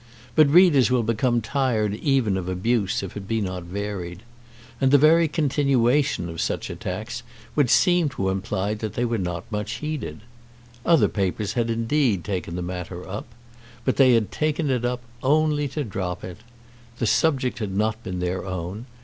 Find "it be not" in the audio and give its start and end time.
3.15-3.61